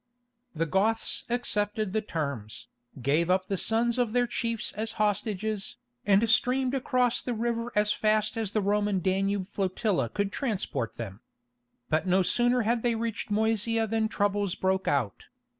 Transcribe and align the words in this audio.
The 0.55 0.65
Goths 0.65 1.25
accepted 1.29 1.93
the 1.93 2.01
terms, 2.01 2.69
gave 3.03 3.29
up 3.29 3.45
the 3.45 3.55
sons 3.55 3.99
of 3.99 4.13
their 4.13 4.25
chiefs 4.25 4.71
as 4.73 4.93
hostages, 4.93 5.77
and 6.07 6.27
streamed 6.27 6.73
across 6.73 7.21
the 7.21 7.35
river 7.35 7.71
as 7.75 7.91
fast 7.91 8.35
as 8.35 8.51
the 8.53 8.61
Roman 8.61 8.97
Danube 8.99 9.45
flotilla 9.45 10.09
could 10.09 10.31
transport 10.31 10.95
them. 10.97 11.19
But 11.87 12.07
no 12.07 12.23
sooner 12.23 12.63
had 12.63 12.81
they 12.81 12.95
reached 12.95 13.29
Moesia 13.29 13.85
than 13.87 14.07
troubles 14.07 14.55
broke 14.55 14.87
out. 14.87 15.27